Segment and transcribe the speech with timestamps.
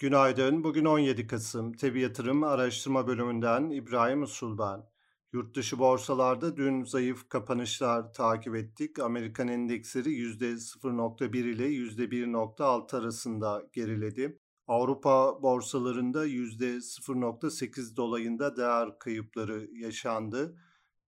[0.00, 0.64] Günaydın.
[0.64, 1.72] Bugün 17 Kasım.
[1.72, 4.82] Tebi Yatırım Araştırma Bölümünden İbrahim Usul ben.
[5.32, 8.98] Yurt dışı borsalarda dün zayıf kapanışlar takip ettik.
[8.98, 14.38] Amerikan endeksleri %0.1 ile %1.6 arasında geriledi.
[14.66, 20.56] Avrupa borsalarında %0.8 dolayında değer kayıpları yaşandı.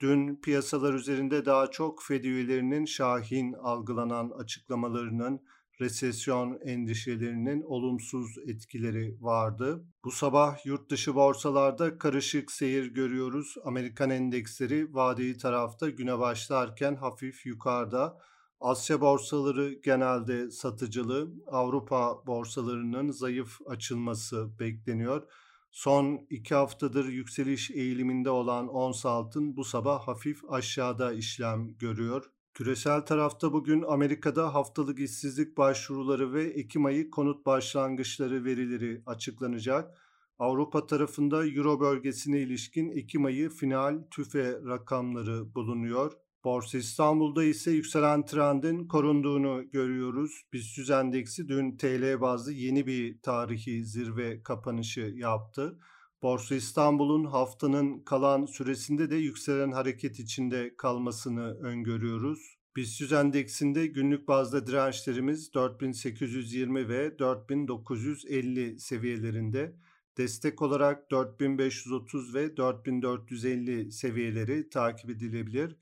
[0.00, 5.40] Dün piyasalar üzerinde daha çok Fed üyelerinin şahin algılanan açıklamalarının
[5.80, 9.84] resesyon endişelerinin olumsuz etkileri vardı.
[10.04, 13.54] Bu sabah yurt dışı borsalarda karışık seyir görüyoruz.
[13.64, 18.18] Amerikan endeksleri vadeli tarafta güne başlarken hafif yukarıda.
[18.60, 25.22] Asya borsaları genelde satıcılı, Avrupa borsalarının zayıf açılması bekleniyor.
[25.70, 32.30] Son iki haftadır yükseliş eğiliminde olan ons altın bu sabah hafif aşağıda işlem görüyor.
[32.54, 39.98] Küresel tarafta bugün Amerika'da haftalık işsizlik başvuruları ve Ekim ayı konut başlangıçları verileri açıklanacak.
[40.38, 46.12] Avrupa tarafında Euro bölgesine ilişkin Ekim ayı final tüfe rakamları bulunuyor.
[46.44, 50.42] Borsa İstanbul'da ise yükselen trendin korunduğunu görüyoruz.
[50.52, 55.78] BIST endeksi dün TL bazlı yeni bir tarihi zirve kapanışı yaptı.
[56.22, 62.58] Borsa İstanbul'un haftanın kalan süresinde de yükselen hareket içinde kalmasını öngörüyoruz.
[62.76, 69.76] BIST endeksinde günlük bazda dirençlerimiz 4820 ve 4950 seviyelerinde.
[70.18, 75.76] Destek olarak 4530 ve 4450 seviyeleri takip edilebilir.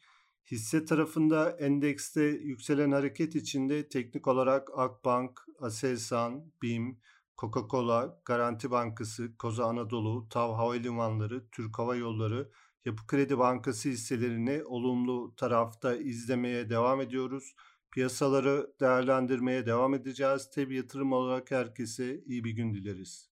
[0.50, 6.98] Hisse tarafında endekste yükselen hareket içinde teknik olarak Akbank, Aselsan, BİM,
[7.38, 12.50] Coca-Cola, Garanti Bankası, Koza Anadolu, TAV Havalimanları, Türk Hava Yolları,
[12.84, 17.54] Yapı Kredi Bankası hisselerini olumlu tarafta izlemeye devam ediyoruz.
[17.90, 20.50] Piyasaları değerlendirmeye devam edeceğiz.
[20.50, 23.30] Tabi yatırım olarak herkese iyi bir gün dileriz.